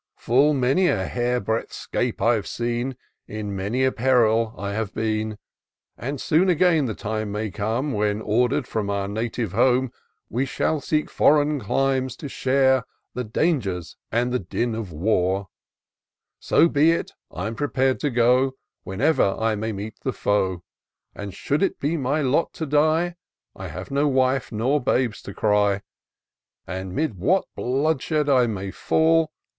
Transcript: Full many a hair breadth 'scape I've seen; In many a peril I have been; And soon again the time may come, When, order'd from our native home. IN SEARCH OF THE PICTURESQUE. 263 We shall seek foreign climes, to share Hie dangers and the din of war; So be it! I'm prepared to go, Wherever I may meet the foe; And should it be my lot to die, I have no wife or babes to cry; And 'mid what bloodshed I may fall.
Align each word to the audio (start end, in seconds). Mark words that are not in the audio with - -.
Full 0.17 0.55
many 0.55 0.87
a 0.87 1.05
hair 1.05 1.39
breadth 1.39 1.71
'scape 1.73 2.23
I've 2.23 2.47
seen; 2.47 2.97
In 3.27 3.55
many 3.55 3.83
a 3.83 3.91
peril 3.91 4.55
I 4.57 4.73
have 4.73 4.95
been; 4.95 5.37
And 5.95 6.19
soon 6.19 6.49
again 6.49 6.85
the 6.87 6.95
time 6.95 7.31
may 7.31 7.51
come, 7.51 7.91
When, 7.93 8.19
order'd 8.19 8.65
from 8.65 8.89
our 8.89 9.07
native 9.07 9.51
home. 9.51 9.91
IN 9.91 9.91
SEARCH 9.91 9.91
OF 9.91 10.31
THE 10.31 10.41
PICTURESQUE. 11.03 11.15
263 11.19 11.41
We 11.51 11.53
shall 11.53 11.57
seek 11.61 11.61
foreign 11.61 11.61
climes, 11.99 12.15
to 12.15 12.27
share 12.27 12.83
Hie 13.15 13.21
dangers 13.31 13.97
and 14.11 14.31
the 14.31 14.39
din 14.39 14.73
of 14.73 14.91
war; 14.91 15.49
So 16.39 16.67
be 16.67 16.93
it! 16.93 17.11
I'm 17.29 17.53
prepared 17.53 17.99
to 17.99 18.09
go, 18.09 18.53
Wherever 18.83 19.35
I 19.39 19.53
may 19.53 19.71
meet 19.71 19.99
the 20.01 20.13
foe; 20.13 20.63
And 21.13 21.31
should 21.31 21.61
it 21.61 21.79
be 21.79 21.95
my 21.95 22.21
lot 22.21 22.53
to 22.53 22.65
die, 22.65 23.17
I 23.55 23.67
have 23.67 23.91
no 23.91 24.07
wife 24.07 24.51
or 24.51 24.81
babes 24.81 25.21
to 25.21 25.35
cry; 25.35 25.83
And 26.65 26.95
'mid 26.95 27.19
what 27.19 27.45
bloodshed 27.55 28.29
I 28.29 28.47
may 28.47 28.71
fall. 28.71 29.31